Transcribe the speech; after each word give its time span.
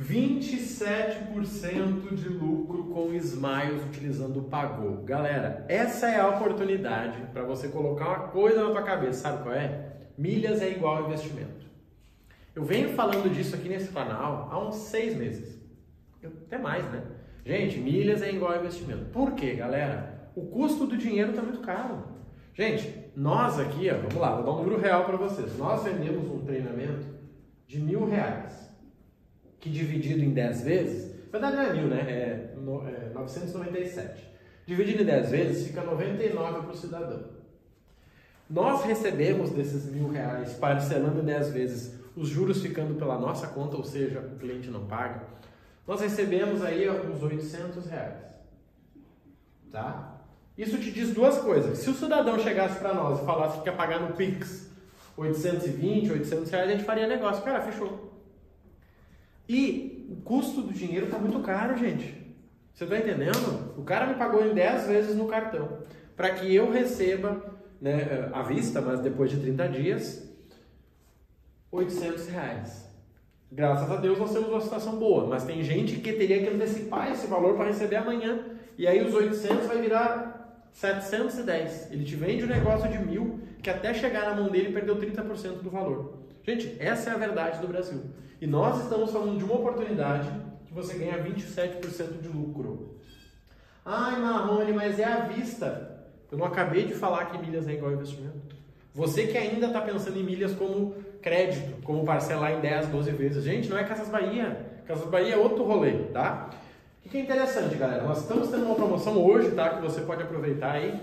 27% 0.00 2.14
de 2.14 2.28
lucro 2.28 2.84
com 2.84 3.12
Smiles 3.14 3.82
utilizando 3.84 4.38
o 4.38 4.44
Pagou. 4.44 5.02
Galera, 5.02 5.66
essa 5.68 6.08
é 6.08 6.20
a 6.20 6.28
oportunidade 6.28 7.20
para 7.32 7.42
você 7.42 7.66
colocar 7.66 8.06
uma 8.06 8.28
coisa 8.28 8.62
na 8.62 8.70
tua 8.70 8.84
cabeça, 8.84 9.22
sabe 9.22 9.42
qual 9.42 9.56
é? 9.56 9.96
Milhas 10.16 10.62
é 10.62 10.70
igual 10.70 11.06
investimento. 11.06 11.66
Eu 12.54 12.64
venho 12.64 12.90
falando 12.90 13.28
disso 13.32 13.56
aqui 13.56 13.68
nesse 13.68 13.88
canal 13.88 14.48
há 14.52 14.64
uns 14.64 14.76
seis 14.76 15.16
meses. 15.16 15.58
Até 16.22 16.58
mais, 16.58 16.84
né? 16.92 17.02
Gente, 17.44 17.78
milhas 17.78 18.22
é 18.22 18.30
igual 18.30 18.56
investimento. 18.56 19.06
Por 19.06 19.32
quê, 19.32 19.54
galera? 19.54 20.30
O 20.36 20.46
custo 20.46 20.86
do 20.86 20.96
dinheiro 20.96 21.30
está 21.30 21.42
muito 21.42 21.58
caro. 21.60 22.04
Gente, 22.54 23.10
nós 23.16 23.58
aqui, 23.58 23.90
ó, 23.90 23.96
vamos 23.96 24.14
lá, 24.14 24.36
vou 24.36 24.44
dar 24.44 24.52
um 24.52 24.58
número 24.62 24.80
real 24.80 25.04
para 25.04 25.16
vocês. 25.16 25.58
Nós 25.58 25.82
vendemos 25.82 26.30
um 26.30 26.44
treinamento 26.44 27.04
de 27.66 27.80
mil 27.80 28.08
reais 28.08 28.67
que 29.60 29.68
dividido 29.70 30.24
em 30.24 30.32
10 30.32 30.62
vezes, 30.62 31.14
na 31.32 31.38
verdade 31.38 31.56
não 31.56 31.62
é 31.62 31.72
mil, 31.72 31.88
né? 31.88 32.00
É, 32.00 32.54
no, 32.56 32.86
é 32.88 33.10
997. 33.14 34.28
Dividido 34.66 35.02
em 35.02 35.06
10 35.06 35.30
vezes 35.30 35.66
fica 35.66 35.82
99 35.82 36.62
para 36.62 36.70
o 36.70 36.76
cidadão. 36.76 37.24
Nós 38.48 38.82
recebemos 38.84 39.50
desses 39.50 39.84
mil 39.86 40.08
reais, 40.08 40.54
parcelando 40.54 41.20
em 41.20 41.24
10 41.24 41.50
vezes, 41.50 41.98
os 42.16 42.28
juros 42.28 42.62
ficando 42.62 42.94
pela 42.94 43.18
nossa 43.18 43.46
conta, 43.48 43.76
ou 43.76 43.84
seja, 43.84 44.20
o 44.20 44.38
cliente 44.38 44.68
não 44.68 44.86
paga. 44.86 45.22
Nós 45.86 46.00
recebemos 46.00 46.62
aí 46.62 46.88
uns 46.88 47.22
800 47.22 47.86
reais. 47.86 48.28
Tá? 49.70 50.18
Isso 50.56 50.78
te 50.78 50.90
diz 50.90 51.12
duas 51.14 51.38
coisas. 51.38 51.78
Se 51.78 51.90
o 51.90 51.94
cidadão 51.94 52.38
chegasse 52.38 52.78
para 52.78 52.94
nós 52.94 53.20
e 53.20 53.24
falasse 53.24 53.58
que 53.58 53.64
quer 53.64 53.76
pagar 53.76 54.00
no 54.00 54.14
Pix 54.14 54.68
820, 55.16 56.12
800 56.12 56.50
reais, 56.50 56.68
a 56.68 56.72
gente 56.72 56.84
faria 56.84 57.06
negócio. 57.06 57.42
Cara, 57.42 57.60
fechou. 57.60 58.07
E 59.48 60.06
o 60.10 60.16
custo 60.16 60.62
do 60.62 60.72
dinheiro 60.72 61.06
está 61.06 61.18
muito 61.18 61.40
caro, 61.40 61.76
gente. 61.76 62.14
Você 62.74 62.84
está 62.84 62.98
entendendo? 62.98 63.74
O 63.76 63.82
cara 63.82 64.06
me 64.06 64.14
pagou 64.14 64.44
em 64.46 64.54
10 64.54 64.86
vezes 64.86 65.16
no 65.16 65.26
cartão 65.26 65.78
para 66.16 66.30
que 66.30 66.52
eu 66.52 66.70
receba 66.70 67.40
né, 67.80 68.28
à 68.32 68.42
vista, 68.42 68.80
mas 68.80 69.00
depois 69.00 69.30
de 69.30 69.38
30 69.38 69.68
dias, 69.68 70.28
800 71.70 72.26
reais. 72.26 72.88
Graças 73.50 73.90
a 73.90 73.96
Deus 73.96 74.18
nós 74.18 74.32
temos 74.32 74.48
uma 74.48 74.60
situação 74.60 74.96
boa, 74.96 75.26
mas 75.26 75.44
tem 75.44 75.62
gente 75.62 75.96
que 75.96 76.12
teria 76.12 76.40
que 76.42 76.54
antecipar 76.54 77.10
esse 77.10 77.26
valor 77.26 77.56
para 77.56 77.66
receber 77.66 77.96
amanhã. 77.96 78.44
E 78.76 78.86
aí 78.86 79.00
os 79.00 79.14
800 79.14 79.66
vai 79.66 79.80
virar 79.80 80.68
710. 80.72 81.92
Ele 81.92 82.04
te 82.04 82.16
vende 82.16 82.44
um 82.44 82.48
negócio 82.48 82.90
de 82.90 82.98
mil 82.98 83.40
que 83.62 83.70
até 83.70 83.94
chegar 83.94 84.26
na 84.26 84.34
mão 84.34 84.50
dele 84.50 84.72
perdeu 84.72 84.96
30% 84.96 85.62
do 85.62 85.70
valor. 85.70 86.18
Gente, 86.48 86.76
essa 86.78 87.10
é 87.10 87.12
a 87.12 87.18
verdade 87.18 87.60
do 87.60 87.68
Brasil. 87.68 88.00
E 88.40 88.46
nós 88.46 88.82
estamos 88.82 89.12
falando 89.12 89.36
de 89.36 89.44
uma 89.44 89.56
oportunidade 89.56 90.30
que 90.66 90.72
você 90.72 90.96
ganha 90.96 91.22
27% 91.22 92.22
de 92.22 92.28
lucro. 92.28 92.94
Ai, 93.84 94.18
Marrone, 94.18 94.72
mas 94.72 94.98
é 94.98 95.04
à 95.04 95.16
vista. 95.26 96.06
Eu 96.32 96.38
não 96.38 96.46
acabei 96.46 96.86
de 96.86 96.94
falar 96.94 97.26
que 97.26 97.36
milhas 97.36 97.68
é 97.68 97.74
igual 97.74 97.92
investimento. 97.92 98.56
Você 98.94 99.26
que 99.26 99.36
ainda 99.36 99.66
está 99.66 99.82
pensando 99.82 100.18
em 100.18 100.22
milhas 100.22 100.54
como 100.54 100.94
crédito, 101.20 101.82
como 101.82 102.02
parcelar 102.06 102.52
em 102.52 102.60
10, 102.60 102.86
12 102.86 103.10
vezes. 103.10 103.44
Gente, 103.44 103.68
não 103.68 103.76
é 103.76 103.84
Casas 103.84 104.08
Bahia. 104.08 104.80
Casas 104.86 105.04
Bahia 105.04 105.34
é 105.34 105.36
outro 105.36 105.64
rolê, 105.64 106.04
tá? 106.14 106.48
O 107.04 107.10
que 107.10 107.18
é 107.18 107.20
interessante, 107.20 107.74
galera? 107.74 108.04
Nós 108.04 108.22
estamos 108.22 108.48
tendo 108.48 108.64
uma 108.64 108.74
promoção 108.74 109.22
hoje, 109.22 109.50
tá? 109.50 109.68
Que 109.68 109.82
você 109.82 110.00
pode 110.00 110.22
aproveitar 110.22 110.72
aí. 110.72 110.98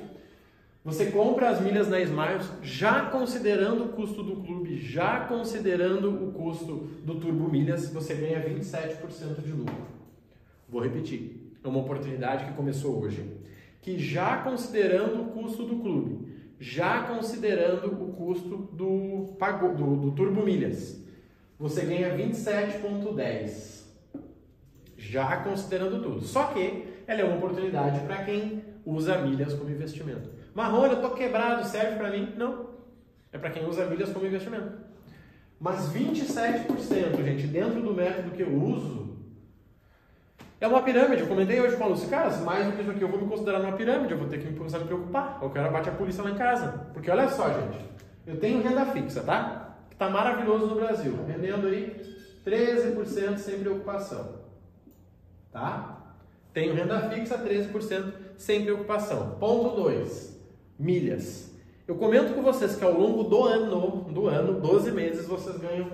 Você 0.86 1.08
compra 1.08 1.50
as 1.50 1.60
milhas 1.60 1.88
na 1.88 2.00
Smiles 2.00 2.48
já 2.62 3.08
considerando 3.08 3.86
o 3.86 3.90
custo 3.90 4.22
do 4.22 4.36
clube, 4.36 4.55
já 4.76 5.22
considerando 5.22 6.10
o 6.10 6.32
custo 6.32 6.88
do 7.04 7.16
Turbo 7.16 7.50
Milhas, 7.50 7.90
você 7.92 8.14
ganha 8.14 8.44
27% 8.44 9.42
de 9.44 9.52
lucro. 9.52 9.76
Vou 10.68 10.82
repetir, 10.82 11.54
é 11.64 11.68
uma 11.68 11.80
oportunidade 11.80 12.46
que 12.46 12.54
começou 12.54 13.02
hoje. 13.02 13.40
Que 13.82 14.00
já 14.00 14.38
considerando 14.38 15.22
o 15.22 15.26
custo 15.26 15.64
do 15.64 15.78
clube, 15.78 16.28
já 16.60 17.04
considerando 17.04 17.88
o 17.88 18.14
custo 18.14 18.58
do, 18.74 19.36
do, 19.76 19.96
do 19.98 20.12
Turbo 20.12 20.44
Milhas, 20.44 21.00
você 21.60 21.86
ganha 21.86 22.18
27,10. 22.18 23.84
Já 24.98 25.38
considerando 25.38 26.02
tudo. 26.02 26.22
Só 26.22 26.46
que 26.46 26.86
ela 27.06 27.22
é 27.22 27.24
uma 27.24 27.38
oportunidade 27.38 28.00
para 28.02 28.24
quem 28.24 28.64
usa 28.86 29.20
milhas 29.20 29.54
como 29.54 29.70
investimento. 29.70 30.30
Marrone, 30.54 30.96
eu 30.96 31.02
tô 31.02 31.12
quebrado, 31.12 31.68
serve 31.68 31.98
para 31.98 32.12
mim? 32.12 32.34
Não. 32.38 32.75
É 33.36 33.38
para 33.38 33.50
quem 33.50 33.68
usa 33.68 33.86
milhas 33.86 34.14
como 34.14 34.26
investimento. 34.26 34.72
Mas 35.60 35.90
27%, 35.94 37.22
gente, 37.22 37.48
dentro 37.48 37.82
do 37.82 37.94
método 37.94 38.32
que 38.32 38.42
eu 38.42 38.50
uso, 38.50 39.18
é 40.62 40.66
uma 40.66 40.82
pirâmide. 40.82 41.24
Eu 41.24 41.28
comentei 41.28 41.60
hoje 41.60 41.76
com 41.76 41.84
a 41.84 41.88
Lúcia, 41.88 42.08
cara, 42.08 42.34
mais 42.38 42.66
do 42.66 42.72
que 42.72 42.82
isso 42.82 42.92
aqui 42.92 43.02
eu 43.02 43.10
vou 43.10 43.20
me 43.20 43.28
considerar 43.28 43.60
uma 43.60 43.74
pirâmide, 43.74 44.14
eu 44.14 44.18
vou 44.18 44.30
ter 44.30 44.40
que 44.40 44.54
começar 44.54 44.78
a 44.78 44.80
me 44.80 44.86
preocupar. 44.86 45.38
Eu 45.42 45.50
quero 45.50 45.70
bate 45.70 45.90
a 45.90 45.92
polícia 45.92 46.24
lá 46.24 46.32
em 46.32 46.36
casa. 46.36 46.90
Porque 46.94 47.12
olha 47.12 47.28
só, 47.28 47.50
gente, 47.50 47.86
eu 48.26 48.40
tenho 48.40 48.64
renda 48.64 48.86
fixa, 48.86 49.22
tá? 49.22 49.80
Que 49.90 49.98
tá 49.98 50.10
maravilhoso 50.10 50.68
no 50.68 50.76
Brasil. 50.76 51.20
Rendendo 51.28 51.68
aí 51.68 51.94
13% 52.46 53.38
sem 53.38 53.60
preocupação. 53.60 54.46
Tá? 55.52 56.16
Tenho 56.54 56.74
renda 56.74 57.10
fixa 57.10 57.38
13% 57.38 58.14
sem 58.38 58.64
preocupação. 58.64 59.36
Ponto 59.42 59.76
2 59.76 60.40
milhas. 60.80 61.55
Eu 61.88 61.96
comento 61.96 62.34
com 62.34 62.42
vocês 62.42 62.76
que 62.76 62.84
ao 62.84 63.00
longo 63.00 63.24
do 63.24 63.44
ano, 63.44 64.06
do 64.12 64.28
ano, 64.28 64.60
12 64.60 64.92
meses, 64.92 65.28
vocês 65.28 65.56
ganham 65.58 65.88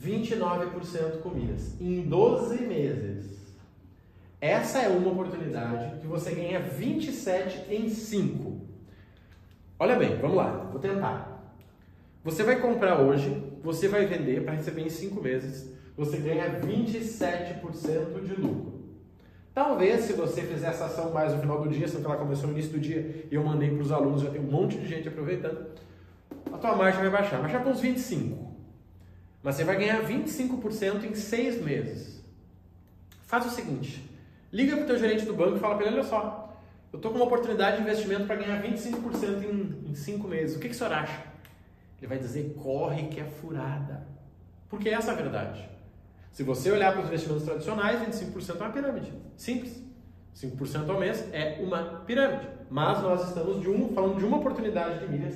29% 0.00 1.20
com 1.22 1.28
milhas. 1.28 1.78
Em 1.78 2.00
12 2.02 2.62
meses. 2.62 3.36
Essa 4.40 4.80
é 4.80 4.88
uma 4.88 5.10
oportunidade 5.10 6.00
que 6.00 6.06
você 6.06 6.34
ganha 6.34 6.60
27 6.60 7.72
em 7.74 7.88
5. 7.88 8.60
Olha 9.78 9.96
bem, 9.96 10.16
vamos 10.16 10.36
lá, 10.36 10.68
vou 10.70 10.80
tentar. 10.80 11.54
Você 12.24 12.42
vai 12.42 12.58
comprar 12.58 13.00
hoje, 13.00 13.42
você 13.62 13.88
vai 13.88 14.06
vender 14.06 14.42
para 14.42 14.54
receber 14.54 14.82
em 14.82 14.90
5 14.90 15.22
meses, 15.22 15.70
você 15.96 16.16
ganha 16.16 16.60
27% 16.60 18.24
de 18.24 18.40
lucro. 18.40 18.75
Talvez, 19.56 20.02
se 20.02 20.12
você 20.12 20.42
fizer 20.42 20.66
essa 20.66 20.84
ação 20.84 21.10
mais 21.12 21.32
no 21.32 21.40
final 21.40 21.62
do 21.62 21.70
dia, 21.70 21.88
sendo 21.88 22.02
que 22.02 22.06
ela 22.06 22.18
começou 22.18 22.46
no 22.46 22.52
início 22.52 22.72
do 22.72 22.78
dia 22.78 23.24
e 23.30 23.34
eu 23.34 23.42
mandei 23.42 23.70
para 23.70 23.80
os 23.80 23.90
alunos, 23.90 24.20
já 24.20 24.28
tem 24.28 24.38
um 24.38 24.50
monte 24.50 24.76
de 24.76 24.86
gente 24.86 25.08
aproveitando, 25.08 25.68
a 26.52 26.58
tua 26.58 26.76
margem 26.76 27.00
vai 27.00 27.08
baixar. 27.08 27.40
Baixar 27.40 27.62
para 27.62 27.70
uns 27.70 27.80
25. 27.80 28.54
Mas 29.42 29.54
você 29.54 29.64
vai 29.64 29.78
ganhar 29.78 30.02
25% 30.02 31.04
em 31.04 31.14
seis 31.14 31.58
meses. 31.64 32.22
Faz 33.22 33.46
o 33.46 33.48
seguinte, 33.48 34.06
liga 34.52 34.76
para 34.76 34.84
o 34.84 34.86
teu 34.88 34.98
gerente 34.98 35.24
do 35.24 35.32
banco 35.32 35.56
e 35.56 35.58
fala 35.58 35.76
para 35.76 35.86
ele, 35.86 35.94
olha 35.94 36.04
só, 36.04 36.54
eu 36.92 36.98
estou 36.98 37.10
com 37.10 37.16
uma 37.16 37.24
oportunidade 37.24 37.78
de 37.78 37.82
investimento 37.82 38.26
para 38.26 38.36
ganhar 38.36 38.62
25% 38.62 39.42
em, 39.42 39.90
em 39.90 39.94
cinco 39.94 40.28
meses. 40.28 40.54
O 40.54 40.60
que, 40.60 40.68
que 40.68 40.74
o 40.74 40.76
senhor 40.76 40.92
acha? 40.92 41.22
Ele 41.96 42.08
vai 42.08 42.18
dizer, 42.18 42.54
corre 42.62 43.04
que 43.04 43.18
é 43.18 43.24
furada. 43.24 44.06
Porque 44.68 44.90
essa 44.90 45.12
é 45.12 45.14
a 45.14 45.16
verdade. 45.16 45.75
Se 46.32 46.42
você 46.42 46.70
olhar 46.70 46.92
para 46.92 47.02
os 47.02 47.08
investimentos 47.08 47.44
tradicionais, 47.44 48.00
25% 48.00 48.60
é 48.60 48.62
uma 48.62 48.70
pirâmide. 48.70 49.12
Simples. 49.36 49.84
5% 50.34 50.88
ao 50.90 51.00
mês 51.00 51.26
é 51.32 51.58
uma 51.62 52.02
pirâmide. 52.06 52.46
Mas 52.68 53.02
nós 53.02 53.28
estamos 53.28 53.60
de 53.60 53.70
um, 53.70 53.88
falando 53.94 54.18
de 54.18 54.24
uma 54.24 54.36
oportunidade 54.36 55.00
de 55.00 55.10
milhas 55.10 55.34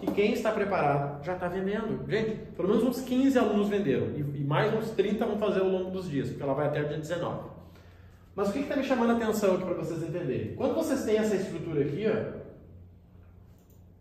que 0.00 0.10
quem 0.10 0.32
está 0.32 0.50
preparado 0.50 1.22
já 1.24 1.34
está 1.34 1.48
vendendo. 1.48 2.08
Gente, 2.10 2.36
pelo 2.56 2.68
menos 2.68 2.82
uns 2.82 3.02
15 3.02 3.38
alunos 3.38 3.68
venderam 3.68 4.08
e, 4.16 4.20
e, 4.20 4.44
mais 4.44 4.74
uns 4.74 4.90
30 4.90 5.24
vão 5.24 5.38
fazer 5.38 5.60
ao 5.60 5.68
longo 5.68 5.90
dos 5.90 6.10
dias, 6.10 6.28
porque 6.28 6.42
ela 6.42 6.54
vai 6.54 6.66
até 6.66 6.82
o 6.82 6.88
dia 6.88 6.98
19. 6.98 7.50
Mas 8.34 8.48
o 8.48 8.52
que 8.52 8.60
está 8.60 8.74
me 8.74 8.82
chamando 8.82 9.10
a 9.10 9.16
atenção 9.16 9.54
aqui 9.54 9.64
para 9.64 9.74
vocês 9.74 10.02
entenderem? 10.02 10.54
Quando 10.56 10.74
vocês 10.74 11.04
têm 11.04 11.18
essa 11.18 11.36
estrutura 11.36 11.82
aqui, 11.82 12.06
ó, 12.08 12.40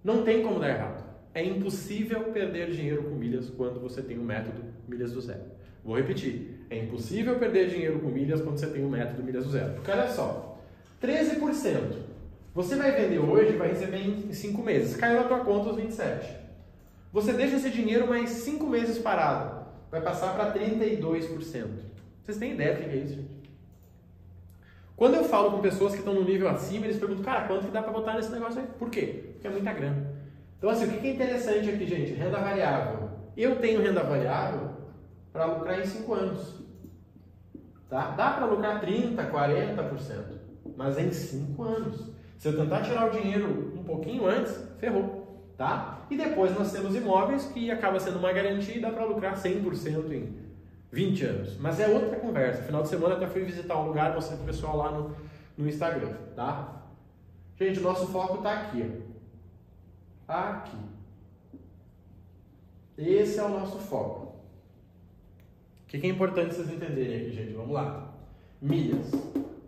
não 0.04 0.24
tem 0.24 0.42
como 0.42 0.60
dar 0.60 0.70
errado. 0.70 1.04
É 1.34 1.44
impossível 1.44 2.24
perder 2.32 2.72
dinheiro 2.72 3.04
com 3.04 3.16
milhas 3.16 3.50
quando 3.50 3.80
você 3.80 4.02
tem 4.02 4.18
o 4.18 4.24
método 4.24 4.64
milhas 4.88 5.12
do 5.12 5.22
zero. 5.22 5.44
Vou 5.84 5.96
repetir. 5.96 6.66
É 6.70 6.78
impossível 6.78 7.38
perder 7.38 7.70
dinheiro 7.70 8.00
com 8.00 8.08
milhas 8.08 8.42
quando 8.42 8.58
você 8.58 8.68
tem 8.68 8.86
o 8.86 8.90
método 8.90 9.24
milhas 9.24 9.46
do 9.46 9.52
zero. 9.52 9.74
Porque 9.74 9.92
olha 9.92 10.08
só, 10.08 10.60
13%. 11.02 12.12
Você 12.54 12.76
vai 12.76 12.92
vender 12.92 13.20
hoje 13.20 13.54
e 13.54 13.58
vai 13.58 13.70
receber 13.70 13.98
em 13.98 14.32
5 14.32 14.62
meses. 14.62 14.96
Caiu 14.96 15.22
na 15.22 15.28
tua 15.28 15.40
conta 15.40 15.72
os 15.72 15.78
27. 15.78 16.36
Você 17.12 17.34
deixa 17.34 17.56
esse 17.56 17.70
dinheiro 17.70 18.08
mais 18.08 18.30
5 18.30 18.66
meses 18.68 19.00
parado. 19.00 19.66
Vai 19.90 20.02
passar 20.02 20.34
para 20.34 20.54
32%. 20.54 21.68
Vocês 22.24 22.38
têm 22.38 22.54
ideia 22.54 22.76
do 22.76 22.84
que 22.84 22.90
é 22.90 22.96
isso, 22.96 23.16
gente? 23.16 23.42
Quando 24.96 25.16
eu 25.16 25.24
falo 25.24 25.52
com 25.52 25.62
pessoas 25.62 25.94
que 25.94 26.00
estão 26.00 26.14
no 26.14 26.24
nível 26.24 26.48
acima, 26.48 26.86
eles 26.86 26.98
perguntam, 26.98 27.24
cara, 27.24 27.48
quanto 27.48 27.66
que 27.66 27.72
dá 27.72 27.82
para 27.82 27.92
botar 27.92 28.14
nesse 28.14 28.32
negócio 28.32 28.62
aí? 28.62 28.68
Por 28.78 28.90
quê? 28.90 29.32
Porque 29.34 29.48
é 29.48 29.50
muita 29.50 29.74
grana. 29.74 30.14
Então, 30.58 30.70
assim, 30.70 30.86
o 30.86 31.00
que 31.00 31.08
é 31.08 31.12
interessante 31.12 31.70
aqui, 31.70 31.88
gente? 31.88 32.14
Renda 32.14 32.38
variável. 32.38 33.10
Eu 33.36 33.56
tenho 33.56 33.82
renda 33.82 34.04
variável 34.04 34.70
para 35.32 35.46
lucrar 35.46 35.80
em 35.80 35.86
5 35.86 36.14
anos. 36.14 36.62
Tá? 37.90 38.12
Dá 38.12 38.32
para 38.32 38.46
lucrar 38.46 38.82
30%, 38.82 39.32
40%, 39.32 40.24
mas 40.76 40.98
em 40.98 41.12
5 41.12 41.64
anos. 41.64 42.12
Se 42.38 42.48
eu 42.48 42.58
tentar 42.58 42.82
tirar 42.82 43.08
o 43.08 43.12
dinheiro 43.12 43.74
um 43.78 43.84
pouquinho 43.84 44.26
antes, 44.26 44.58
ferrou. 44.80 45.22
Tá? 45.58 46.08
E 46.10 46.18
depois 46.18 46.58
nós 46.58 46.72
temos 46.72 46.96
imóveis 46.96 47.46
que 47.46 47.70
acaba 47.70 48.00
sendo 48.00 48.18
uma 48.18 48.34
garantia 48.34 48.76
e 48.76 48.80
dá 48.80 48.90
para 48.90 49.06
lucrar 49.06 49.36
100% 49.36 50.12
em 50.12 50.36
20 50.92 51.26
anos. 51.26 51.58
Mas 51.58 51.80
é 51.80 51.88
outra 51.88 52.20
conversa. 52.20 52.64
Final 52.64 52.82
de 52.84 52.90
semana 52.90 53.16
até 53.16 53.28
fui 53.28 53.44
visitar 53.44 53.78
um 53.78 53.88
lugar, 53.88 54.14
mostrei 54.14 54.38
pro 54.38 54.48
pessoal 54.48 54.78
lá 54.78 54.92
no, 54.92 55.16
no 55.58 55.68
Instagram, 55.68 56.14
tá? 56.36 56.82
Gente, 57.58 57.80
o 57.80 57.84
nosso 57.84 58.08
foco 58.08 58.38
está 58.38 58.54
aqui. 58.54 59.04
Ó. 60.28 60.34
Aqui. 60.34 60.78
Esse 62.98 63.40
é 63.40 63.44
o 63.44 63.50
nosso 63.50 63.78
foco. 63.78 64.21
O 65.94 66.00
que 66.00 66.08
é 66.08 66.10
importante 66.10 66.56
vocês 66.56 66.72
entenderem 66.72 67.18
aqui, 67.18 67.32
gente? 67.32 67.52
Vamos 67.52 67.74
lá. 67.74 68.14
Milhas 68.62 69.12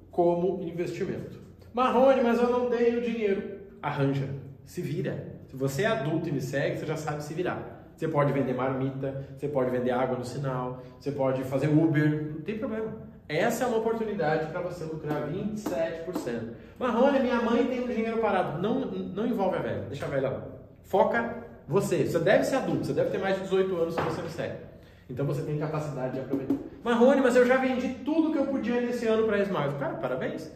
como 0.10 0.64
investimento. 0.64 1.38
Marrone, 1.74 2.22
mas 2.22 2.40
eu 2.40 2.50
não 2.50 2.70
tenho 2.70 3.02
dinheiro. 3.02 3.60
Arranja, 3.82 4.30
se 4.64 4.82
vira. 4.82 5.34
Se 5.50 5.58
você 5.58 5.84
é 5.84 5.88
adulto 5.88 6.30
e 6.30 6.32
me 6.32 6.40
segue, 6.40 6.78
você 6.78 6.86
já 6.86 6.96
sabe 6.96 7.22
se 7.22 7.34
virar. 7.34 7.92
Você 7.94 8.08
pode 8.08 8.32
vender 8.32 8.54
marmita, 8.54 9.28
você 9.36 9.50
pode 9.50 9.70
vender 9.70 9.92
água 9.92 10.18
no 10.18 10.24
sinal, 10.24 10.82
você 10.98 11.12
pode 11.12 11.44
fazer 11.44 11.68
Uber, 11.68 12.36
não 12.36 12.42
tem 12.42 12.58
problema. 12.58 12.94
Essa 13.28 13.66
é 13.66 13.68
uma 13.68 13.80
oportunidade 13.80 14.50
para 14.50 14.62
você 14.62 14.86
lucrar 14.86 15.30
27%. 15.30 16.54
Marrone, 16.80 17.20
minha 17.20 17.42
mãe 17.42 17.66
tem 17.66 17.84
um 17.84 17.88
dinheiro 17.88 18.20
parado. 18.20 18.62
Não, 18.62 18.80
não 18.80 19.28
envolve 19.28 19.58
a 19.58 19.62
velha, 19.62 19.82
deixa 19.90 20.06
a 20.06 20.10
velha 20.10 20.30
lá. 20.30 20.48
Foca 20.84 21.44
você. 21.68 22.06
Você 22.06 22.20
deve 22.20 22.46
ser 22.46 22.56
adulto, 22.56 22.86
você 22.86 22.94
deve 22.94 23.10
ter 23.10 23.18
mais 23.18 23.36
de 23.36 23.42
18 23.44 23.76
anos 23.76 23.94
se 23.94 24.02
você 24.02 24.22
me 24.22 24.30
segue. 24.30 24.73
Então 25.10 25.26
você 25.26 25.42
tem 25.44 25.58
capacidade 25.58 26.14
de 26.14 26.20
aproveitar. 26.22 26.56
Marrone, 26.84 27.22
mas 27.22 27.36
eu 27.36 27.46
já 27.46 27.58
vendi 27.58 27.96
tudo 28.06 28.32
que 28.32 28.38
eu 28.38 28.48
podia 28.48 28.82
nesse 28.82 29.08
ano 29.08 29.26
para 29.26 29.38
a 29.38 29.40
Smiles. 29.42 29.78
Cara, 29.78 29.96
parabéns. 29.96 30.52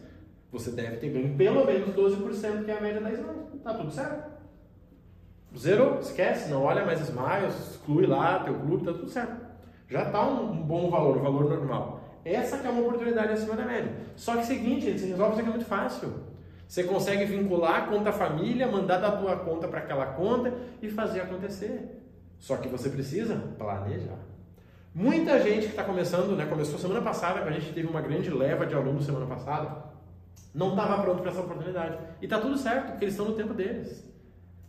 Você 0.50 0.70
deve 0.70 0.96
ter 0.96 1.10
ganho 1.10 1.36
pelo 1.36 1.64
menos 1.66 1.94
12%, 1.94 2.64
que 2.64 2.70
é 2.70 2.78
a 2.78 2.80
média 2.80 3.00
da 3.00 3.12
Smiles. 3.12 3.62
Tá 3.62 3.74
tudo 3.74 3.90
certo. 3.90 4.38
Zero, 5.56 5.98
esquece, 6.00 6.50
não 6.50 6.62
olha 6.62 6.84
mais 6.84 7.00
Smiles, 7.00 7.72
exclui 7.72 8.06
lá 8.06 8.40
teu 8.40 8.54
clube, 8.54 8.84
tá 8.84 8.92
tudo 8.92 9.08
certo. 9.08 9.46
Já 9.88 10.10
tá 10.10 10.26
um, 10.26 10.52
um 10.52 10.62
bom 10.62 10.90
valor, 10.90 11.16
um 11.16 11.22
valor 11.22 11.48
normal. 11.48 12.00
Essa 12.24 12.58
que 12.58 12.66
é 12.66 12.70
uma 12.70 12.82
oportunidade 12.82 13.32
acima 13.32 13.56
da 13.56 13.64
média. 13.64 13.90
Só 14.16 14.34
que 14.34 14.40
é 14.40 14.42
seguinte, 14.42 14.98
você 14.98 15.06
resolve 15.06 15.32
isso 15.32 15.40
aqui 15.40 15.50
muito 15.50 15.64
fácil. 15.64 16.12
Você 16.66 16.84
consegue 16.84 17.24
vincular 17.24 17.84
a 17.84 17.86
conta 17.86 18.12
família, 18.12 18.70
mandar 18.70 18.98
da 18.98 19.12
tua 19.12 19.36
conta 19.36 19.66
para 19.66 19.78
aquela 19.78 20.04
conta 20.06 20.52
e 20.82 20.90
fazer 20.90 21.22
acontecer. 21.22 22.02
Só 22.38 22.58
que 22.58 22.68
você 22.68 22.90
precisa 22.90 23.36
planejar. 23.56 24.18
Muita 24.94 25.40
gente 25.42 25.66
que 25.66 25.70
está 25.70 25.84
começando, 25.84 26.36
né, 26.36 26.46
começou 26.46 26.78
semana 26.78 27.02
passada, 27.02 27.40
a 27.40 27.50
gente 27.52 27.72
teve 27.72 27.86
uma 27.86 28.00
grande 28.00 28.30
leva 28.30 28.66
de 28.66 28.74
alunos 28.74 29.04
semana 29.04 29.26
passada, 29.26 29.84
não 30.54 30.70
estava 30.70 31.02
pronto 31.02 31.22
para 31.22 31.30
essa 31.30 31.40
oportunidade. 31.40 31.98
E 32.20 32.24
está 32.24 32.38
tudo 32.38 32.56
certo, 32.56 32.90
porque 32.90 33.04
eles 33.04 33.14
estão 33.14 33.26
no 33.28 33.36
tempo 33.36 33.54
deles. 33.54 34.04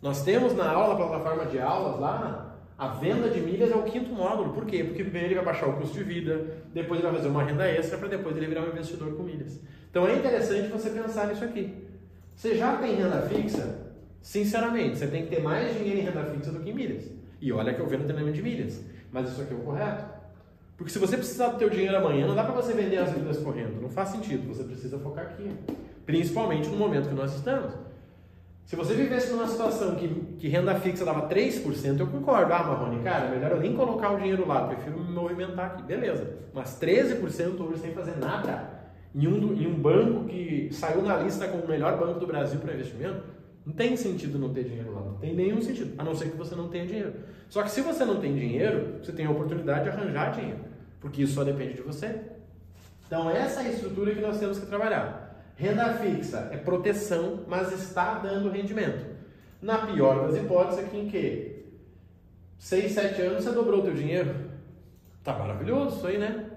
Nós 0.00 0.22
temos 0.22 0.54
na 0.54 0.70
aula, 0.70 0.96
plataforma 0.96 1.46
de 1.46 1.58
aulas 1.58 1.98
lá, 1.98 2.56
a 2.78 2.88
venda 2.88 3.28
de 3.28 3.40
milhas 3.40 3.70
é 3.70 3.74
o 3.74 3.82
quinto 3.82 4.10
módulo. 4.10 4.54
Por 4.54 4.64
quê? 4.64 4.84
Porque 4.84 5.02
primeiro 5.02 5.28
ele 5.28 5.34
vai 5.34 5.44
baixar 5.44 5.68
o 5.68 5.74
custo 5.74 5.98
de 5.98 6.04
vida, 6.04 6.62
depois 6.72 7.00
ele 7.00 7.08
vai 7.08 7.16
fazer 7.18 7.28
uma 7.28 7.42
renda 7.42 7.68
extra, 7.68 7.98
para 7.98 8.08
depois 8.08 8.36
ele 8.36 8.46
virar 8.46 8.62
um 8.62 8.68
investidor 8.68 9.14
com 9.14 9.22
milhas. 9.22 9.60
Então 9.90 10.06
é 10.06 10.14
interessante 10.14 10.68
você 10.68 10.90
pensar 10.90 11.26
nisso 11.26 11.44
aqui. 11.44 11.74
Você 12.34 12.56
já 12.56 12.76
tem 12.76 12.94
renda 12.94 13.20
fixa? 13.22 13.90
Sinceramente, 14.22 14.96
você 14.96 15.06
tem 15.08 15.24
que 15.24 15.34
ter 15.34 15.42
mais 15.42 15.76
dinheiro 15.76 16.00
em 16.00 16.02
renda 16.04 16.24
fixa 16.24 16.52
do 16.52 16.60
que 16.60 16.70
em 16.70 16.74
milhas. 16.74 17.19
E 17.40 17.52
olha 17.52 17.72
que 17.72 17.80
eu 17.80 17.86
vendo 17.86 18.04
treinamento 18.04 18.36
de 18.36 18.42
milhas. 18.42 18.84
Mas 19.12 19.30
isso 19.30 19.42
aqui 19.42 19.52
é 19.52 19.56
o 19.56 19.60
correto. 19.60 20.04
Porque 20.76 20.92
se 20.92 20.98
você 20.98 21.16
precisar 21.16 21.48
do 21.48 21.58
teu 21.58 21.68
dinheiro 21.68 21.96
amanhã, 21.96 22.26
não 22.26 22.34
dá 22.34 22.44
para 22.44 22.54
você 22.54 22.72
vender 22.72 22.98
as 22.98 23.14
milhas 23.16 23.38
correndo. 23.38 23.80
Não 23.80 23.88
faz 23.88 24.10
sentido. 24.10 24.48
Você 24.48 24.64
precisa 24.64 24.98
focar 24.98 25.26
aqui. 25.26 25.50
Principalmente 26.06 26.68
no 26.68 26.76
momento 26.76 27.08
que 27.08 27.14
nós 27.14 27.34
estamos. 27.34 27.72
Se 28.70 28.76
você 28.76 28.94
vivesse 28.94 29.32
numa 29.32 29.48
situação 29.48 29.96
que, 29.96 30.08
que 30.38 30.46
renda 30.46 30.76
fixa 30.76 31.04
dava 31.04 31.28
3%, 31.28 31.98
eu 31.98 32.06
concordo. 32.06 32.52
Ah, 32.52 32.62
Marrone, 32.62 33.02
cara, 33.02 33.28
melhor 33.28 33.50
eu 33.50 33.60
nem 33.60 33.74
colocar 33.74 34.12
o 34.12 34.16
dinheiro 34.16 34.46
lá, 34.46 34.68
prefiro 34.68 35.00
me 35.00 35.12
movimentar 35.12 35.72
aqui. 35.72 35.82
Beleza. 35.82 36.36
Mas 36.54 36.78
13% 36.80 37.60
hoje 37.60 37.80
sem 37.80 37.92
fazer 37.92 38.16
nada, 38.18 38.70
em 39.12 39.26
um, 39.26 39.52
em 39.54 39.66
um 39.66 39.74
banco 39.74 40.24
que 40.26 40.68
saiu 40.70 41.02
na 41.02 41.16
lista 41.16 41.48
como 41.48 41.64
o 41.64 41.68
melhor 41.68 41.98
banco 41.98 42.20
do 42.20 42.28
Brasil 42.28 42.60
para 42.60 42.72
investimento, 42.72 43.24
não 43.70 43.76
tem 43.76 43.96
sentido 43.96 44.36
não 44.36 44.52
ter 44.52 44.64
dinheiro 44.64 44.92
lá. 44.92 45.00
Não 45.00 45.14
tem 45.14 45.32
nenhum 45.32 45.62
sentido, 45.62 45.94
a 45.96 46.02
não 46.02 46.14
ser 46.14 46.30
que 46.30 46.36
você 46.36 46.56
não 46.56 46.68
tenha 46.68 46.86
dinheiro. 46.86 47.14
Só 47.48 47.62
que 47.62 47.70
se 47.70 47.80
você 47.80 48.04
não 48.04 48.20
tem 48.20 48.34
dinheiro, 48.34 48.98
você 49.00 49.12
tem 49.12 49.26
a 49.26 49.30
oportunidade 49.30 49.84
de 49.84 49.90
arranjar 49.90 50.32
dinheiro, 50.32 50.58
porque 51.00 51.22
isso 51.22 51.34
só 51.34 51.44
depende 51.44 51.74
de 51.74 51.82
você. 51.82 52.20
Então, 53.06 53.30
essa 53.30 53.62
é 53.62 53.66
a 53.66 53.70
estrutura 53.70 54.14
que 54.14 54.20
nós 54.20 54.38
temos 54.38 54.58
que 54.58 54.66
trabalhar. 54.66 55.44
Renda 55.56 55.94
fixa 55.94 56.48
é 56.52 56.56
proteção, 56.56 57.44
mas 57.46 57.72
está 57.72 58.18
dando 58.18 58.50
rendimento. 58.50 59.06
Na 59.62 59.78
pior 59.78 60.26
das 60.26 60.36
hipóteses, 60.36 60.84
aqui 60.84 60.98
em 60.98 61.08
que? 61.08 61.64
6, 62.58 62.92
7 62.92 63.22
anos 63.22 63.44
você 63.44 63.52
dobrou 63.52 63.80
o 63.80 63.82
teu 63.82 63.94
dinheiro. 63.94 64.34
Tá 65.22 65.38
maravilhoso 65.38 65.96
isso 65.96 66.06
aí, 66.06 66.18
né? 66.18 66.50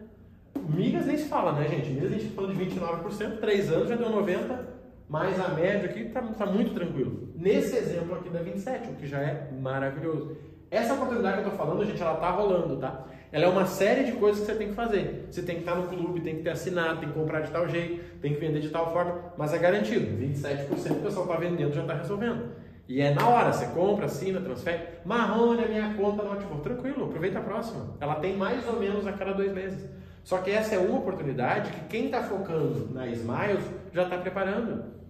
Milhas 0.70 1.06
nem 1.06 1.18
se 1.18 1.26
fala, 1.26 1.54
né, 1.54 1.68
gente? 1.68 1.90
Milhas 1.90 2.12
a 2.12 2.16
gente 2.16 2.30
tá 2.30 2.36
falando 2.36 2.58
de 2.58 2.66
29%, 2.66 3.40
3 3.40 3.72
anos 3.72 3.90
já 3.90 3.96
deu 3.96 4.10
90%, 4.10 4.73
mais 5.14 5.40
a 5.40 5.50
média 5.50 5.88
aqui 5.88 6.06
tá, 6.06 6.24
tá 6.24 6.44
muito 6.48 6.74
tranquilo. 6.74 7.30
Nesse 7.36 7.78
exemplo 7.78 8.16
aqui 8.16 8.30
da 8.30 8.40
27, 8.40 8.90
o 8.90 8.96
que 8.96 9.06
já 9.06 9.20
é 9.20 9.48
maravilhoso. 9.62 10.36
Essa 10.72 10.96
oportunidade 10.96 11.44
que 11.44 11.50
eu 11.50 11.52
tô 11.52 11.56
falando, 11.56 11.86
gente, 11.86 12.02
ela 12.02 12.16
tá 12.16 12.32
rolando, 12.32 12.78
tá? 12.78 13.06
Ela 13.32 13.46
é 13.46 13.48
uma 13.48 13.68
série 13.68 14.06
de 14.06 14.14
coisas 14.14 14.42
que 14.42 14.48
você 14.48 14.58
tem 14.58 14.70
que 14.70 14.74
fazer. 14.74 15.28
Você 15.30 15.44
tem 15.44 15.58
que 15.58 15.62
estar 15.62 15.76
no 15.76 15.88
clube, 15.88 16.22
tem 16.22 16.38
que 16.38 16.42
ter 16.42 16.50
assinado, 16.50 17.00
tem 17.00 17.10
que 17.10 17.14
comprar 17.14 17.42
de 17.42 17.52
tal 17.52 17.70
jeito, 17.70 18.04
tem 18.22 18.34
que 18.34 18.40
vender 18.40 18.60
de 18.60 18.70
tal 18.70 18.92
forma, 18.92 19.34
mas 19.38 19.54
é 19.54 19.60
garantido. 19.60 20.18
27% 20.18 20.68
do 20.68 21.04
pessoal 21.04 21.26
está 21.28 21.38
vendendo 21.38 21.76
já 21.76 21.82
está 21.82 21.94
resolvendo. 21.94 22.50
E 22.90 23.00
é 23.00 23.14
na 23.14 23.28
hora, 23.28 23.54
você 23.54 23.68
compra, 23.68 24.08
assina, 24.08 24.42
transfere. 24.42 24.82
Marrone, 25.06 25.64
a 25.64 25.68
minha 25.68 25.94
conta 25.94 26.24
não 26.24 26.34
ativou. 26.34 26.58
Tranquilo, 26.62 27.06
aproveita 27.06 27.38
a 27.38 27.44
próxima. 27.44 27.96
Ela 28.02 28.16
tem 28.16 28.36
mais 28.36 28.68
ou 28.68 28.80
menos 28.80 29.06
a 29.06 29.14
cada 29.14 29.34
dois 29.34 29.54
meses. 29.54 29.88
Só 30.24 30.40
que 30.40 30.50
essa 30.50 30.74
é 30.74 30.80
uma 30.80 30.98
oportunidade 30.98 31.70
que 31.72 31.82
quem 31.82 32.06
está 32.06 32.24
focando 32.24 32.92
na 32.92 33.06
Smiles 33.06 33.64
já 33.94 34.06
está 34.06 34.18
preparando. 34.18 35.03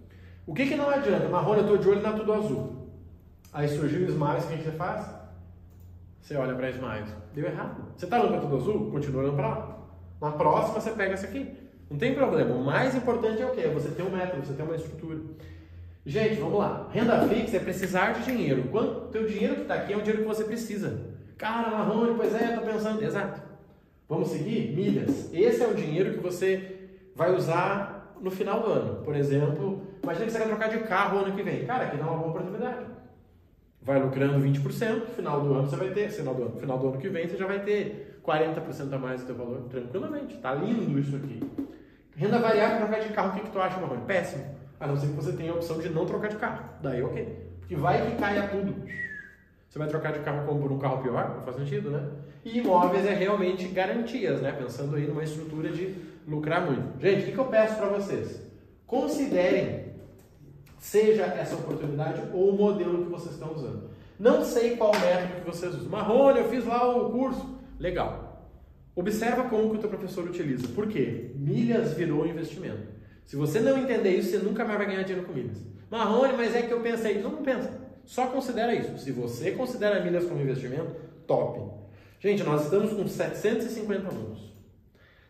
O 0.46 0.54
que, 0.54 0.66
que 0.66 0.76
não 0.76 0.90
adianta? 0.90 1.28
Marrone, 1.28 1.60
eu 1.60 1.64
estou 1.64 1.78
de 1.78 1.88
olho 1.88 2.02
na 2.02 2.12
Tudo 2.12 2.32
Azul. 2.32 2.84
Aí 3.52 3.68
surgiu 3.68 4.06
o 4.06 4.10
Smiles, 4.10 4.44
o 4.44 4.48
que, 4.48 4.56
que 4.58 4.64
você 4.64 4.72
faz? 4.72 5.06
Você 6.24 6.36
olha 6.36 6.54
para 6.54 6.70
Smiles, 6.70 7.14
deu 7.34 7.44
errado. 7.44 7.84
Você 7.96 8.06
está 8.06 8.18
olhando 8.18 8.32
para 8.32 8.40
tudo 8.40 8.56
azul? 8.56 8.90
Continua 8.90 9.22
olhando 9.22 9.36
para 9.36 9.48
lá. 9.48 9.78
Na 10.22 10.32
próxima 10.32 10.80
você 10.80 10.90
pega 10.92 11.12
essa 11.12 11.26
aqui. 11.26 11.54
Não 11.90 11.98
tem 11.98 12.14
problema. 12.14 12.54
O 12.54 12.64
mais 12.64 12.94
importante 12.94 13.42
é 13.42 13.46
o 13.46 13.50
quê? 13.50 13.60
É 13.60 13.68
você 13.68 13.90
ter 13.90 14.02
um 14.02 14.10
método, 14.10 14.44
você 14.44 14.54
ter 14.54 14.62
uma 14.62 14.74
estrutura. 14.74 15.20
Gente, 16.06 16.40
vamos 16.40 16.58
lá. 16.58 16.88
Renda 16.90 17.28
fixa 17.28 17.58
é 17.58 17.60
precisar 17.60 18.12
de 18.12 18.24
dinheiro. 18.24 18.64
Quanto 18.70 19.08
teu 19.12 19.26
dinheiro 19.26 19.56
que 19.56 19.62
está 19.62 19.74
aqui 19.74 19.92
é 19.92 19.96
o 19.96 20.00
dinheiro 20.00 20.22
que 20.22 20.28
você 20.28 20.44
precisa. 20.44 20.98
Cara, 21.36 21.70
Marrone, 21.70 22.14
pois 22.16 22.34
é, 22.34 22.54
estou 22.54 22.64
pensando. 22.64 23.02
Exato. 23.04 23.42
Vamos 24.08 24.28
seguir? 24.28 24.74
Milhas. 24.74 25.28
Esse 25.30 25.62
é 25.62 25.66
o 25.66 25.74
dinheiro 25.74 26.14
que 26.14 26.20
você 26.20 26.88
vai 27.14 27.34
usar 27.34 27.93
no 28.24 28.30
final 28.30 28.60
do 28.60 28.72
ano. 28.72 29.04
Por 29.04 29.14
exemplo, 29.14 29.82
imagina 30.02 30.26
que 30.26 30.32
você 30.32 30.38
quer 30.38 30.48
trocar 30.48 30.68
de 30.68 30.78
carro 30.78 31.18
ano 31.18 31.36
que 31.36 31.42
vem. 31.42 31.64
Cara, 31.64 31.84
aqui 31.84 31.96
dá 31.96 32.04
uma 32.04 32.16
boa 32.16 32.30
oportunidade 32.30 32.94
vai 33.84 34.00
lucrando 34.00 34.42
20%, 34.42 35.08
final 35.14 35.42
do 35.42 35.52
ano 35.52 35.68
você 35.68 35.76
vai 35.76 35.90
ter, 35.90 36.10
final 36.10 36.34
do 36.34 36.42
ano, 36.44 36.56
final 36.58 36.78
do 36.78 36.88
ano 36.88 36.98
que 36.98 37.08
vem 37.08 37.28
você 37.28 37.36
já 37.36 37.46
vai 37.46 37.60
ter 37.60 38.18
40% 38.26 38.92
a 38.92 38.98
mais 38.98 39.20
do 39.20 39.26
teu 39.26 39.36
valor, 39.36 39.62
tranquilamente. 39.68 40.38
Tá 40.38 40.54
lindo 40.54 40.98
isso 40.98 41.14
aqui. 41.14 41.40
Renda 42.16 42.38
variável, 42.38 42.78
trocar 42.78 43.00
de 43.00 43.12
carro, 43.12 43.28
o 43.30 43.32
que, 43.34 43.40
que 43.40 43.50
tu 43.50 43.60
acha, 43.60 43.78
Marrone? 43.78 44.06
Péssimo. 44.06 44.44
A 44.80 44.86
não 44.86 44.96
ser 44.96 45.08
que 45.08 45.12
você 45.12 45.32
tenha 45.32 45.52
a 45.52 45.56
opção 45.56 45.78
de 45.78 45.90
não 45.90 46.06
trocar 46.06 46.28
de 46.28 46.36
carro. 46.36 46.64
Daí 46.80 47.02
ok. 47.02 47.50
Porque 47.60 47.76
vai 47.76 48.10
que 48.10 48.16
caia 48.16 48.48
tudo. 48.48 48.74
Você 49.74 49.80
vai 49.80 49.88
trocar 49.88 50.12
de 50.12 50.20
carro 50.20 50.56
por 50.56 50.70
um 50.70 50.78
carro 50.78 51.02
pior? 51.02 51.34
Não 51.34 51.42
faz 51.42 51.56
sentido, 51.56 51.90
né? 51.90 52.00
E 52.44 52.58
imóveis 52.58 53.04
é 53.06 53.12
realmente 53.12 53.66
garantias, 53.66 54.40
né? 54.40 54.52
Pensando 54.52 54.94
aí 54.94 55.04
numa 55.04 55.24
estrutura 55.24 55.68
de 55.68 55.96
lucrar 56.28 56.64
muito. 56.64 57.00
Gente, 57.00 57.22
o 57.22 57.24
que, 57.24 57.32
que 57.32 57.38
eu 57.38 57.46
peço 57.46 57.74
para 57.74 57.88
vocês? 57.88 58.40
Considerem 58.86 59.86
seja 60.78 61.24
essa 61.24 61.56
oportunidade 61.56 62.22
ou 62.32 62.50
o 62.50 62.56
modelo 62.56 63.04
que 63.04 63.10
vocês 63.10 63.34
estão 63.34 63.52
usando. 63.52 63.90
Não 64.16 64.44
sei 64.44 64.76
qual 64.76 64.92
método 64.92 65.40
que 65.40 65.50
vocês 65.50 65.74
usam. 65.74 65.90
Marrone, 65.90 66.38
eu 66.38 66.48
fiz 66.48 66.64
lá 66.64 66.96
o 66.96 67.10
curso. 67.10 67.58
Legal. 67.76 68.48
Observa 68.94 69.48
como 69.48 69.70
que 69.70 69.76
o 69.78 69.80
teu 69.80 69.88
professor 69.88 70.24
utiliza. 70.24 70.68
Por 70.68 70.86
quê? 70.86 71.32
Milhas 71.34 71.94
virou 71.94 72.24
investimento. 72.28 72.86
Se 73.24 73.34
você 73.34 73.58
não 73.58 73.76
entender 73.76 74.10
isso, 74.10 74.30
você 74.30 74.38
nunca 74.38 74.64
mais 74.64 74.78
vai 74.78 74.86
ganhar 74.86 75.02
dinheiro 75.02 75.26
com 75.26 75.32
milhas. 75.32 75.58
Marrone, 75.90 76.34
mas 76.36 76.54
é 76.54 76.62
que 76.62 76.72
eu 76.72 76.78
pensei. 76.78 77.20
Não, 77.20 77.32
não 77.32 77.42
pensa. 77.42 77.82
Só 78.04 78.26
considera 78.26 78.74
isso. 78.74 78.98
Se 78.98 79.12
você 79.12 79.52
considera 79.52 80.02
milhas 80.02 80.24
como 80.24 80.40
investimento, 80.40 80.94
top. 81.26 81.60
Gente, 82.20 82.42
nós 82.42 82.64
estamos 82.64 82.92
com 82.92 83.06
750 83.06 84.08
alunos. 84.08 84.54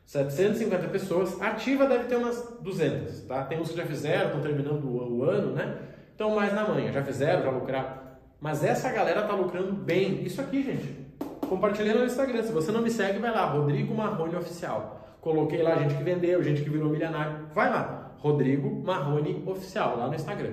750 0.07 0.89
pessoas, 0.89 1.41
ativa 1.41 1.87
deve 1.87 2.05
ter 2.05 2.17
umas 2.17 2.59
200, 2.61 3.23
tá? 3.23 3.45
Tem 3.45 3.59
uns 3.59 3.71
que 3.71 3.77
já 3.77 3.87
fizeram, 3.87 4.27
estão 4.27 4.43
terminando 4.43 4.85
o, 4.85 5.25
ano, 5.25 5.53
né? 5.53 5.79
Então 6.15 6.35
mais 6.35 6.53
na 6.53 6.69
manhã, 6.69 6.93
já 6.93 7.03
fizeram, 7.03 7.43
já 7.43 7.51
lucraram. 7.51 8.05
Mas 8.41 8.63
essa 8.63 8.93
galera 8.93 9.23
tá 9.23 9.35
lucrando 9.35 9.73
bem. 9.73 10.23
Isso 10.23 10.41
aqui, 10.41 10.63
gente. 10.63 11.05
Compartilhei 11.49 11.95
no 11.95 12.05
Instagram. 12.05 12.43
Se 12.43 12.53
você 12.53 12.71
não 12.71 12.83
me 12.83 12.91
segue, 12.91 13.19
vai 13.19 13.31
lá, 13.31 13.47
Rodrigo 13.47 13.95
Marrone 13.95 14.37
Oficial. 14.37 15.17
Coloquei 15.21 15.63
lá 15.63 15.77
gente 15.77 15.95
que 15.95 16.03
vendeu, 16.03 16.43
gente 16.43 16.63
que 16.63 16.69
virou 16.69 16.91
milionário. 16.91 17.47
Vai 17.55 17.71
lá, 17.71 18.15
Rodrigo 18.19 18.83
Marrone 18.85 19.43
Oficial, 19.47 19.97
lá 19.97 20.07
no 20.07 20.15
Instagram, 20.15 20.53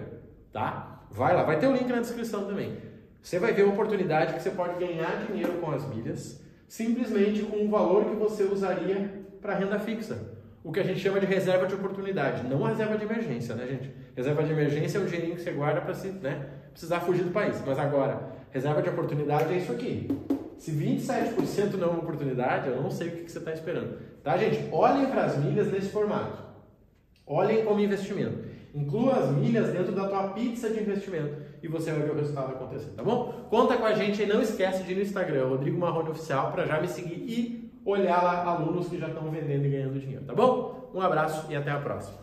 tá? 0.54 1.01
Vai 1.12 1.36
lá, 1.36 1.44
vai 1.44 1.60
ter 1.60 1.68
o 1.68 1.74
link 1.74 1.88
na 1.88 2.00
descrição 2.00 2.46
também. 2.46 2.78
Você 3.22 3.38
vai 3.38 3.54
ver 3.54 3.64
a 3.64 3.68
oportunidade 3.68 4.34
que 4.34 4.42
você 4.42 4.50
pode 4.50 4.80
ganhar 4.80 5.26
dinheiro 5.28 5.54
com 5.54 5.72
as 5.72 5.88
milhas 5.88 6.42
simplesmente 6.72 7.42
com 7.42 7.66
o 7.66 7.70
valor 7.70 8.06
que 8.06 8.16
você 8.16 8.44
usaria 8.44 9.26
para 9.42 9.56
renda 9.56 9.78
fixa. 9.78 10.18
O 10.64 10.72
que 10.72 10.80
a 10.80 10.84
gente 10.84 11.02
chama 11.02 11.20
de 11.20 11.26
reserva 11.26 11.68
de 11.68 11.76
oportunidade, 11.76 12.48
não 12.48 12.64
reserva 12.64 12.98
de 12.98 13.04
emergência, 13.04 13.54
né, 13.56 13.68
gente? 13.68 13.92
Reserva 14.16 14.42
de 14.42 14.54
emergência 14.54 14.98
é 14.98 15.02
um 15.02 15.06
dinheirinho 15.06 15.36
que 15.36 15.42
você 15.42 15.52
guarda 15.52 15.82
para 15.82 15.94
se, 15.94 16.08
né, 16.08 16.48
precisar 16.72 17.02
fugir 17.02 17.26
do 17.26 17.32
país. 17.32 17.62
Mas 17.68 17.78
agora, 17.78 18.22
reserva 18.52 18.82
de 18.82 18.88
oportunidade 18.88 19.54
é 19.54 19.58
isso 19.58 19.70
aqui. 19.70 20.08
Se 20.58 20.72
27% 20.72 21.74
não 21.74 21.90
é 21.90 21.92
uma 21.92 22.04
oportunidade, 22.04 22.70
eu 22.70 22.82
não 22.82 22.90
sei 22.90 23.10
o 23.10 23.12
que 23.12 23.30
você 23.30 23.40
está 23.40 23.52
esperando. 23.52 23.98
Tá, 24.24 24.38
gente? 24.38 24.70
Olhem 24.72 25.08
para 25.08 25.26
as 25.26 25.38
milhas 25.38 25.70
nesse 25.70 25.90
formato. 25.90 26.42
Olhem 27.28 27.66
como 27.66 27.82
investimento. 27.82 28.46
Inclua 28.74 29.16
as 29.16 29.30
milhas 29.32 29.70
dentro 29.70 29.92
da 29.92 30.08
tua 30.08 30.30
pizza 30.30 30.70
de 30.70 30.80
investimento 30.80 31.36
e 31.62 31.68
você 31.68 31.92
vai 31.92 32.04
ver 32.04 32.12
o 32.12 32.16
resultado 32.16 32.54
acontecer, 32.54 32.92
tá 32.96 33.04
bom? 33.04 33.48
Conta 33.50 33.76
com 33.78 33.86
a 33.86 33.94
gente 33.94 34.22
e 34.22 34.26
não 34.26 34.42
esquece 34.42 34.84
de 34.84 34.94
ir 34.94 34.96
no 34.96 35.02
Instagram, 35.02 35.48
Rodrigo 35.48 35.78
Marrone 35.78 36.10
Oficial, 36.10 36.52
para 36.52 36.66
já 36.66 36.80
me 36.80 36.88
seguir 36.88 37.16
e 37.16 37.72
olhar 37.84 38.24
lá 38.24 38.46
alunos 38.46 38.88
que 38.88 38.98
já 38.98 39.08
estão 39.08 39.30
vendendo 39.30 39.66
e 39.66 39.70
ganhando 39.70 40.00
dinheiro, 40.00 40.24
tá 40.26 40.34
bom? 40.34 40.90
Um 40.94 41.02
abraço 41.02 41.52
e 41.52 41.56
até 41.56 41.72
a 41.72 41.80
próxima. 41.80 42.21